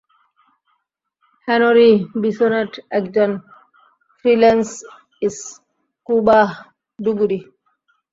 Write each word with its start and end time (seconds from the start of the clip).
Henry 1.47 1.91
Bissonnet, 2.23 2.71
একজন 2.99 3.29
freelance 4.19 4.67
scuba 5.37 6.41
ডুবুরি। 6.99 7.39